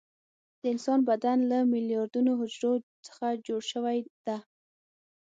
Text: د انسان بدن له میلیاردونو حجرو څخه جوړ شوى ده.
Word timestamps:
د 0.61 0.63
انسان 0.73 0.99
بدن 1.09 1.37
له 1.51 1.57
میلیاردونو 1.73 2.31
حجرو 2.41 2.73
څخه 3.07 3.25
جوړ 3.45 3.61
شوى 3.71 3.97
ده. 4.25 4.37